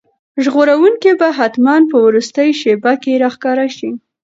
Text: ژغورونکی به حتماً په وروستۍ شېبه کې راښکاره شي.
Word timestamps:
ژغورونکی 0.43 1.11
به 1.19 1.27
حتماً 1.37 1.75
په 1.89 1.97
وروستۍ 2.05 2.49
شېبه 2.61 2.93
کې 3.03 3.19
راښکاره 3.23 3.67
شي. 3.77 3.89